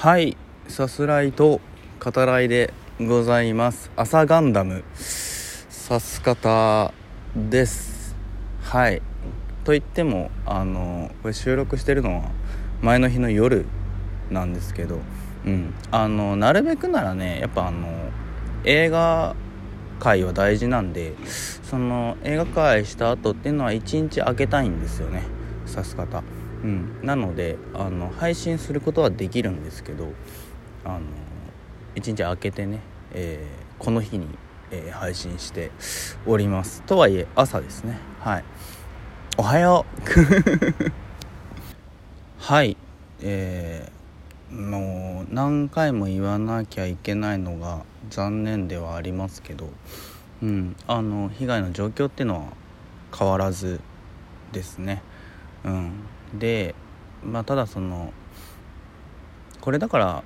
[0.00, 0.36] はい
[0.68, 1.60] さすらいと
[1.98, 3.90] 語らいでございます。
[3.96, 4.84] 朝ガンダム。
[4.94, 6.94] さす方
[7.34, 8.14] です。
[8.62, 9.02] はい。
[9.64, 12.30] と言ってもあのこれ収録してるのは
[12.80, 13.66] 前の日の夜
[14.30, 15.00] なんですけど。
[15.44, 15.74] うん。
[15.90, 17.88] あのなるべくならねやっぱあの
[18.62, 19.34] 映画
[19.98, 25.24] 界は大事なんでその映画界した後っていうのは1日空けたいんですよね。
[25.66, 26.22] さす方。
[26.62, 30.08] うん、なのであの配信することはできるんですけど
[30.84, 31.00] あの
[31.94, 32.80] 1日空けてね、
[33.12, 34.26] えー、この日に、
[34.70, 35.70] えー、配信して
[36.26, 36.82] おります。
[36.82, 37.98] とはいえ朝ですね。
[38.20, 38.44] はい。
[39.36, 40.02] おはよう。
[42.38, 42.76] はい。
[43.20, 49.70] えー、もう何回も言わなきゃいけないのが残念ではありますけど、
[50.42, 52.42] うん、あの被害の状況っていうのは
[53.16, 53.80] 変わらず
[54.52, 55.02] ですね。
[55.64, 55.92] うん。
[56.34, 56.74] で
[57.24, 58.12] まあただその
[59.60, 60.24] これだから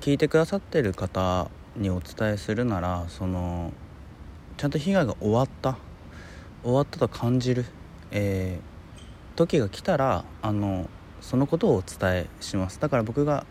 [0.00, 3.72] 聞いてくださってる方にお伝えするならその
[4.56, 5.76] ちゃんと被害が終わった。
[6.66, 7.64] 終わったと感じる、
[8.10, 12.80] えー、時が来たらあのそのことをお伝えします。
[12.80, 13.46] だから僕が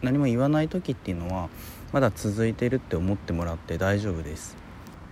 [0.00, 1.50] 何も言わない時っていうのは
[1.92, 4.56] まだ続いてるって思ってもらって大丈夫です。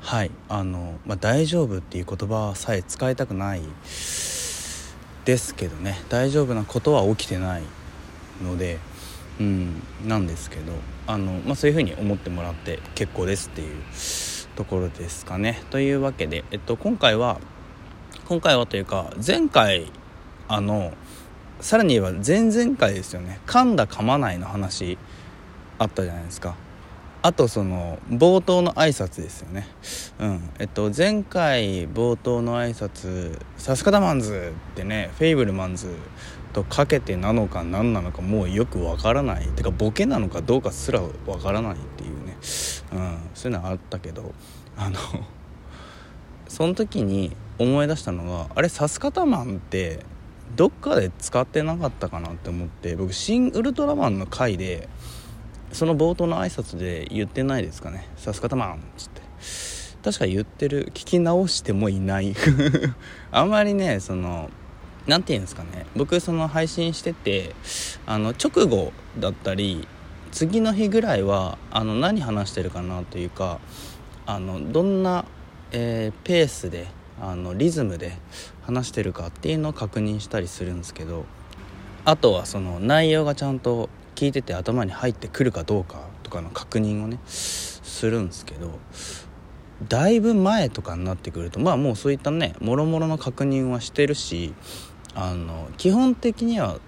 [0.00, 0.30] はい。
[0.48, 3.62] あの、まあ、大丈夫っていう言葉さえ使いたくない。
[5.24, 7.62] ですけどね大丈夫なことは起きてない
[8.42, 8.78] ので、
[9.40, 10.72] うん、なんですけど
[11.06, 13.76] あの、まあ、そういうふうに思ってもらって結構ですっていう
[14.56, 15.60] ところですかね。
[15.70, 17.40] というわけで、えっと、今回は
[18.26, 19.90] 今回はというか前回
[20.48, 20.92] あの
[21.60, 24.98] さらに言えば前々回ですよね噛んだ噛まないの話
[25.78, 26.56] あったじゃないですか
[27.24, 29.66] あとその冒頭の挨拶ですよね。
[30.20, 30.50] うん。
[30.58, 35.88] えっと前回冒頭の挨拶「さすがだマンズ」ってね「フェイブルマンズ」
[36.52, 39.48] とかけてなのか何なのかもうよくわからない。
[39.48, 42.36] てかボケなのかどうかすらわからないっていうね、
[42.92, 44.34] うん、そういうのあったけど。
[44.76, 44.98] あの
[46.48, 50.00] その時に思い出したのがあれさすがだマンって
[50.56, 54.88] どっかで使ってなかったかなって思って僕「シン・ウルトラマン」の回で
[55.74, 59.22] その冒頭の挨拶で言ってないですかね「さすがたまん」っつって。
[60.04, 60.88] 確か言ってる。
[60.88, 62.34] 聞き直してもいない。
[63.32, 64.50] あんまりねその
[65.06, 65.86] 何て言うんですかね。
[65.96, 67.54] 僕その配信してて
[68.04, 69.88] あの直後だったり
[70.30, 73.60] 次の日ぐらいはあの何話してるかなというか
[74.26, 75.24] あのどんな、
[75.72, 76.86] えー、ペースで
[77.20, 78.18] あのリズムで
[78.62, 81.24] 話してるかっていうのを確認したりするんですけど
[82.04, 88.78] あとはその内容がちゃんと聞いてて頭に入ってくるかどうかとかの確認をねするんですけど
[89.88, 94.54] だいぶ前とかになってくるとまあもうそういったねもろもろの確認はしてるし
[95.14, 96.78] あの基本的には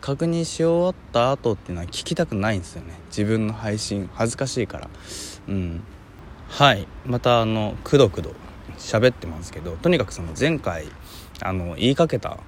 [0.00, 2.94] 確認し終わった後っていうのは聞きたくないんですよね。
[3.08, 4.90] 自分の配信恥ずかしいから。
[5.48, 5.82] うん。
[6.48, 6.86] はい。
[7.04, 8.32] またあのくどくど
[8.78, 10.86] 喋ってますけどとにかくその前回
[11.42, 12.38] あの言いかけた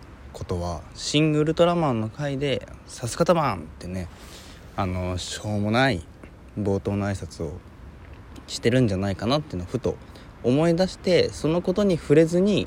[0.40, 4.08] ことは「シン・グルトラマン」の回で「さすがたまん!」ってね
[4.74, 6.02] あのしょうもない
[6.58, 7.58] 冒頭の挨拶を
[8.46, 9.96] してるんじゃないかなっていうのをふと
[10.42, 12.66] 思い出してそのことに触れずに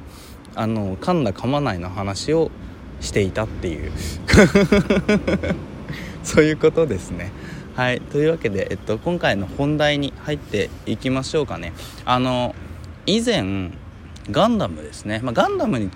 [0.53, 2.51] あの噛んだ噛まないの話を
[3.01, 3.91] していたっていう
[6.23, 7.31] そういうことですね。
[7.75, 11.73] はいというわけで、えっと、今回の本題に入っていきましょうかね。
[12.06, 12.53] あの
[13.07, 13.72] 以前
[14.29, 15.89] ガンダムですね、まあ、ガンダムに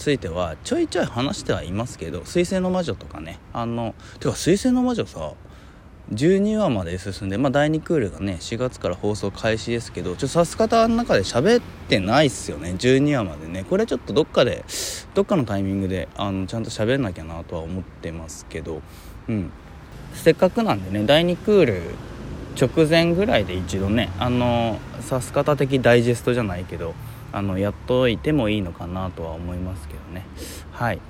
[0.00, 5.32] ついてはちょいちょい話してはいますけど「水星の魔女」とかねあのてか「水星の魔女さ」
[6.14, 13.64] 12話まで進んで、まあ、第2クールがね4月から放送開始ですけどちょっとさす方の中で喋ってないっすよね12話までね。
[13.68, 14.64] これちょっとどっかで
[15.14, 18.80] どっかのタイミングであのちゃんと喋んなきゃなとは思ってますけど
[19.28, 19.52] うん。
[20.14, 21.82] せっかくなんでね第2クール
[22.58, 26.94] 直前ぐらいで一度ねあのさす方的ダイジェストじゃないけど
[27.32, 30.26] あのやっといてもいいのかなとは思いますけどね。
[30.72, 31.00] はい。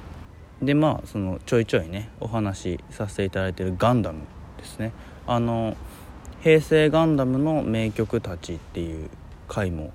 [0.63, 4.21] でまあそのちょいちょいねお話しさせていただいてるガンダム
[4.59, 4.93] ですね。
[5.27, 5.77] あの
[6.43, 9.09] 平成ガンダムの名曲たちっていう
[9.49, 9.93] 回も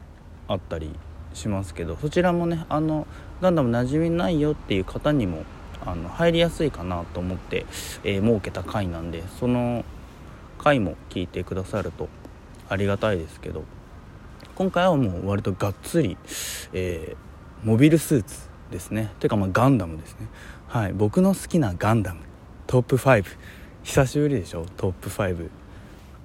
[0.48, 0.92] あったり
[1.34, 3.08] しますけどそちらもねあの
[3.42, 5.44] ガンダム馴染みないよっていう方にも
[5.86, 7.66] あの入りやすいかなと思って、
[8.04, 9.84] えー、設けた回なんでその
[10.58, 12.10] 回も聞いてくださると
[12.70, 13.64] ありがたいですけど。
[14.56, 16.18] 今回はもう割とがっつり、
[16.74, 19.12] えー、モビルスーツですね。
[19.20, 20.28] というかまあガンダムですね。
[20.68, 20.94] はい。
[20.94, 22.22] 僕の好きなガンダム。
[22.68, 23.24] トップ5
[23.84, 24.66] 久しぶりでしょ？
[24.78, 25.50] トップ5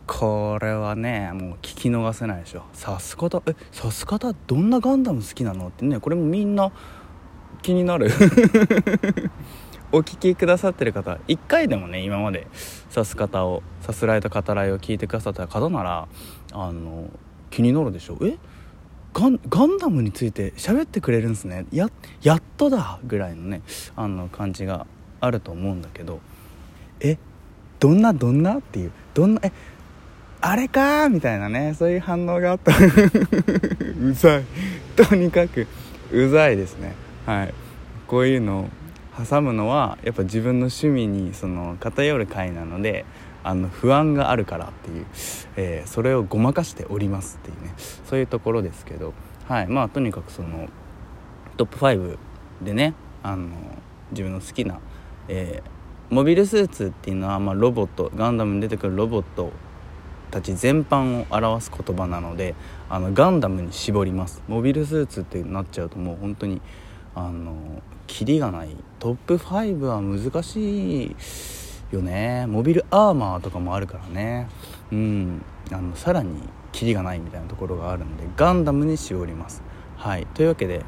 [0.07, 2.63] これはねもう聞き逃せないでしょ。
[2.73, 5.69] さす方えさす方どんなガンダム好きなの？
[5.69, 6.73] ってねこれもみんな
[7.63, 8.11] 気になる。
[9.93, 12.47] お聞きくださってる方1回でもね今まで
[12.91, 16.07] さす方をさすらいと語らいを聞いてくださった方なら
[16.53, 17.11] あの
[17.51, 18.19] 気になるでしょ？
[18.23, 18.39] え？
[19.13, 21.67] ガンガンダムについて喋ってくれるんですね。
[21.73, 21.89] や
[22.23, 23.63] やっとだぐらいのね
[23.97, 24.87] あの感じが
[25.21, 26.21] あると思うんだけど。
[27.01, 27.19] え？
[27.81, 28.93] どんなどんなっていう？
[29.15, 29.41] どんな？
[29.43, 29.53] え？
[30.43, 31.75] あれかみたいなね。
[31.75, 32.73] そういう反応があった。
[32.79, 34.45] うざい。
[34.97, 35.67] とにかく
[36.13, 36.95] うざいですね。
[37.27, 37.55] はい。
[38.07, 38.69] こういうのを
[39.29, 43.05] 挟むのはやっぱ自分の趣味にその偏る回なので
[43.43, 45.07] あの不安があるからっていう、
[45.57, 47.75] えー、それをごまかしておりますっていうね
[48.07, 49.15] そういうところですけど
[49.49, 50.69] はいまあとにかくその
[51.57, 52.19] トップ5
[52.63, 53.49] でねあの
[54.11, 54.79] 自分の好きな、
[55.29, 59.53] えー、モビルスーツっていうのは、まあ、ロボットガンダムに出てくるロボット
[60.31, 62.55] たち全般を表す言葉なので
[62.89, 64.43] あのガンダムに絞ります。
[64.49, 66.61] モビルスーツってなっちゃうともう本当に
[67.15, 68.77] あのキリがない。
[68.99, 71.17] トップ5は難しい。
[71.93, 72.47] よね。
[72.47, 74.49] モビルアーマーとかもあるからね。
[74.93, 75.43] うん。
[75.73, 76.43] あのさらに
[76.73, 79.63] キリがないみたいなところがあるのでガンダムに絞ります。
[79.97, 80.27] はい。
[80.35, 80.85] というわけで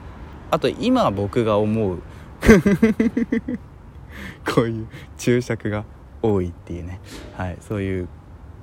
[0.50, 2.02] あと今僕が思う
[4.54, 5.84] こういう注釈が
[6.22, 7.00] 多いっていうね。
[7.36, 7.56] はい。
[7.60, 8.08] そういう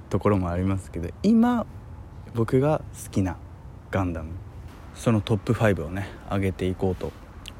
[0.10, 1.66] ところもありますけど今
[2.36, 3.38] 僕が好きな
[3.92, 4.32] ガンダム
[4.96, 7.12] そのトップ5をね上げていこうと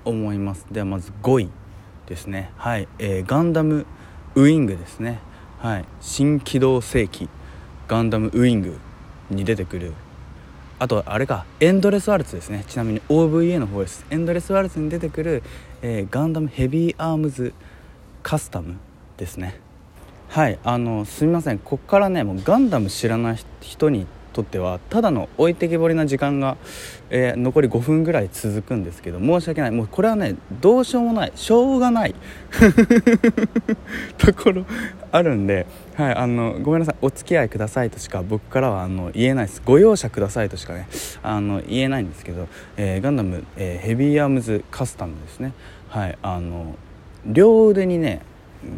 [0.06, 0.66] 思います。
[0.72, 1.50] ではまず5位
[2.06, 2.52] ですね。
[2.58, 3.86] はい、えー、ガンダム
[4.36, 5.20] ウイングですね。
[5.60, 5.86] はい。
[6.02, 7.30] 新機動世紀。
[7.88, 8.78] ガンダムウイング
[9.30, 9.94] に出てくる。
[10.78, 11.46] あとあれか。
[11.60, 12.64] エンドレスワルツですね。
[12.68, 14.06] ちなみに OVA の方です。
[14.10, 15.44] エンドレスワルツに出てくる、
[15.82, 17.54] えー、ガンダムヘビーアームズ
[18.24, 18.76] カスタム
[19.18, 19.60] ですね。
[20.30, 20.60] はい。
[20.64, 21.60] あのすみません。
[21.60, 26.58] こっからねもうガンダム知らない人にとってはただの置いてけぼりな時間が、
[27.10, 29.72] えー、残り5分ぐらい続くんですけど申し訳ない。
[29.72, 31.32] もうこれはねどうしようもない。
[31.36, 32.16] しょうがない。
[34.18, 34.66] ところ
[35.12, 35.66] あるんで、
[35.96, 36.96] はい、あのごめんなさい。
[37.02, 39.62] お付き合いくださいとしか僕からはあの言えないです。
[39.66, 40.88] ご容赦くださいとしかね
[41.24, 42.48] あの言えないんですけど、
[42.78, 45.54] えー、ガンダム、えー、ヘビーアームズカスタムですね。
[45.90, 46.76] はいあの
[47.26, 48.22] 両腕にね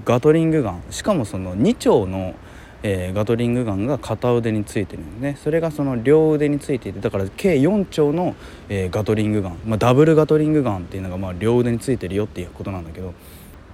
[0.05, 0.83] ガトリングガン。
[0.91, 2.35] しかもその2丁の、
[2.83, 5.37] えー、ガトリングガンが片腕についてるんですね。
[5.43, 8.35] それがその両腕についていてだから計4丁の、
[8.69, 13.13] えー、ガトリングガン、まあ、ダブルガトリングガンっていうのがまあ両腕についてるよっていうことなんだけど。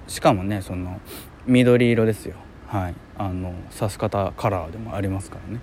[0.08, 1.00] しかもねその
[1.46, 2.36] 緑色ですよ。
[2.66, 2.94] はい。
[3.16, 5.60] あの刺す方カラーでもありますからね。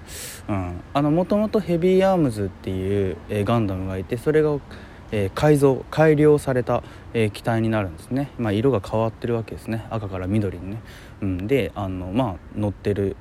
[0.48, 0.82] うん。
[0.94, 4.60] あのもともとヘビーアームズっていう、えー、ガンダムがいてそれが
[5.12, 6.84] えー、改造改良された、
[7.14, 9.86] えー、機体になるんですね、まあ、色が変わってるわけですね。
[9.90, 10.82] 赤から緑にね、
[11.22, 13.16] うん、であの、まあ、乗ってる、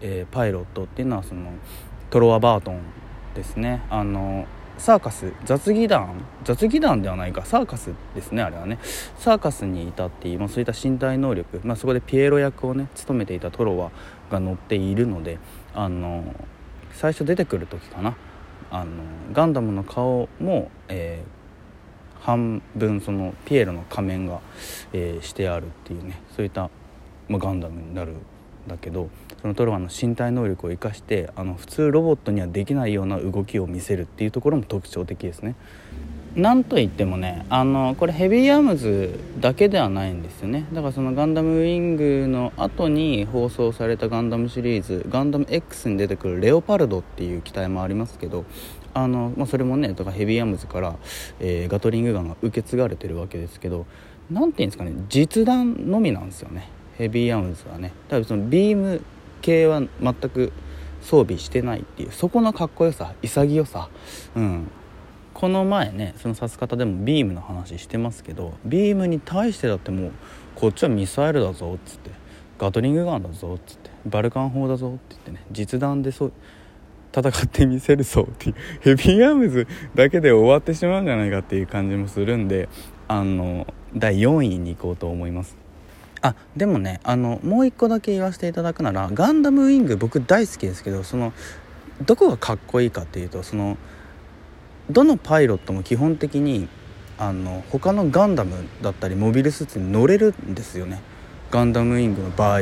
[0.00, 1.50] えー、パイロットっていうのはその
[2.10, 2.80] トロワ・バートン
[3.34, 3.82] ですね。
[3.90, 4.46] あの
[4.78, 7.44] サーカス雑技団雑技団ではないか。
[7.46, 8.78] サーカスですねあれはね。
[9.18, 13.90] サーカスにいたっていう、まあ、そういった身体能力、まあ、そこでピエロ役をね務めていたトロワ
[14.30, 15.38] が乗っているので
[15.74, 16.24] あの
[16.92, 18.16] 最初出てくる時かな。
[18.70, 18.90] あの
[19.32, 24.40] ガンダムの顔も、えー、半分そのピエロの仮面が、
[24.92, 26.20] えー、してあるっていうね。
[26.34, 26.68] そういった、
[27.28, 28.14] まあ、ガンダムになる
[28.66, 29.08] だけど
[29.42, 35.54] そのトロワの身体能力を生かしてあの普通ロボットにはできないような動きを見せるっていうところも特徴的ですね。
[36.36, 48.44] なんといってもねあのこれヘビーアームズだけではないんですよねだからそのガンダムウィングの後に放送されたガンダムシリーズガンダム X に出てくるレオパルドっていう機体もありますけど
[48.92, 50.96] あの、まあ、それもねとからヘビーアームズから、
[51.40, 53.86] えー、ガトリングガンが受け継がれてるわけですけど
[54.30, 59.02] 何ていうんですかね実弾のみなんですよねヘビーアームズはね多分そのビーム
[59.42, 60.52] 系は全く
[61.02, 63.88] 装備してないっていうそこのかっこよさ潔さ
[64.34, 64.70] うん。
[65.34, 70.12] この前ねその指す方でもビームの話してますけどビームに対してだってもう
[70.54, 72.10] こっちはミサイルだぞっつって
[72.58, 76.32] ガトリングガンだぞっつってバルカン砲だぞって言ってね実弾でそう
[77.14, 82.70] 戦ってみせるぞっていうヘビーアームズだけで終わってしまうんじゃないかっていう感じもするんで
[83.06, 85.65] あの第4位に行こうと思います。
[86.22, 91.32] あでもねあのもう一個だけ言わせていただくならガンダムウィング僕大好きですけどその
[92.04, 93.76] どこがかっこいいかっていうとその
[94.90, 96.68] どのパイロットも基本的に
[97.18, 101.00] あの他のガンダムだったりモビルスーツに乗れるんですよね。
[101.50, 102.60] ガンダムウィングの場合、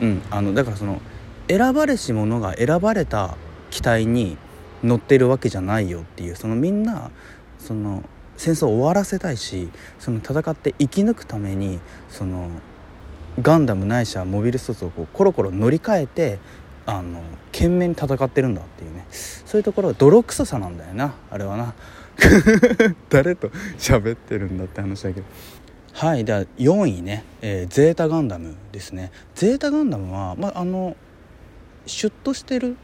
[0.00, 1.00] うん、あのだからその
[1.48, 3.36] 選ばれし者が選ばれた
[3.70, 4.36] 機体に
[4.82, 7.10] 乗ってるわけじゃないよっていうそのみんな
[7.58, 8.02] その
[8.36, 9.68] 戦争を終わらせたいし
[9.98, 11.78] その戦って生き抜くために
[12.08, 12.48] その
[13.40, 16.38] ガンダムないしはモビルスーツをこうコロコロ乗り換えて
[16.84, 17.22] あの
[17.52, 19.06] 懸命に戦ってるんだっていうね。
[19.10, 21.74] そういうところが泥臭さなんだよなあれはな。
[23.08, 23.48] 誰と
[23.78, 25.26] 喋ってるんだって話だけど。
[25.92, 29.12] はいでは4位ね、えー、ゼータガンダムですね。
[29.34, 30.96] ゼータガンダムは、まあ、あの
[31.86, 32.76] シュッとしてる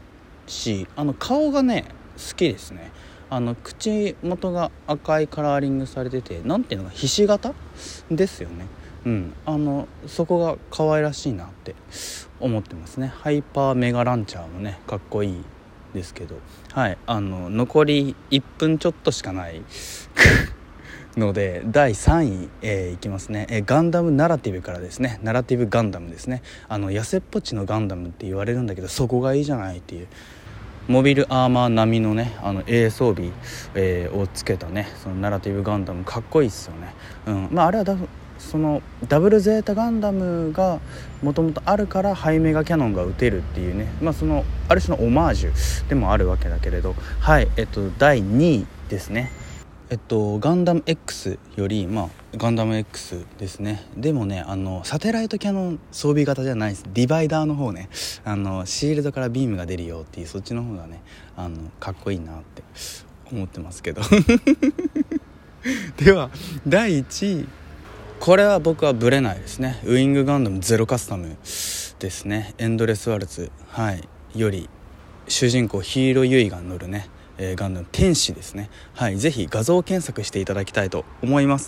[0.45, 1.85] しあの顔がね
[2.17, 2.91] 好きですね。
[3.31, 7.53] あの口元が赤いカラーリングされてて何ていうのかひし形？
[8.09, 8.65] ですよね。
[9.05, 9.33] うん。
[9.45, 11.75] あのそこが可愛らしいなって
[12.39, 13.07] 思ってますね。
[13.07, 15.43] ハイパーメガランチャーもねかっこいい
[15.93, 16.35] ですけど。
[16.73, 16.97] はい。
[17.05, 19.61] あの残り1分ちょっとしかない
[21.17, 25.19] ので第3位、えー、いきますね、えー、ガンダムナラティブからですね。
[25.23, 26.41] ナラティブガンダムですね。
[26.67, 30.07] あの痩せっぽちのガンダムって言われるんだけどそこがいいじゃないっていう。
[30.89, 33.29] モビルアーマー並みのねあの A 装備、
[33.75, 36.95] えー、をつけたねそのナラティブガンダムかっこいいっすよね、
[37.27, 37.47] うん。
[37.51, 37.95] まあ、あれはだ
[38.39, 40.79] そのダブルゼータガンダムが
[41.21, 43.91] もともとあるからハイメガキャノンが撃てるっていうね。
[44.01, 46.95] まあそのある種のオマージュでもあるわけだけれど。
[47.19, 49.31] はいえっと第2位ですね。
[49.89, 53.85] えっとガンダム X よりまあガンダム X ですね。
[53.97, 56.85] でもねあのサテライトキャノン装備型じゃないです。
[56.93, 57.89] ディバイダーの方ね。
[58.23, 61.01] あのシールドからビームが出るよっていうそっちの方がね
[61.35, 62.63] あのかっこいいなって
[63.31, 64.01] 思ってますけど。
[65.97, 66.29] では
[66.67, 67.47] 第1位。
[68.19, 69.79] これは僕はブレないですね。
[69.85, 71.37] ウイングガンダムゼロカスタム
[71.99, 72.53] ですね。
[72.57, 74.69] エンドレスワルツはいより
[75.29, 77.09] 主人公ヒーローユイが乗るね。
[77.37, 78.69] えー、ガンダム天使ですね。
[78.93, 81.67] はいぜひ画像検索していただきたいと思います